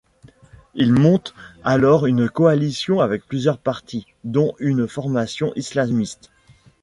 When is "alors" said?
1.63-2.07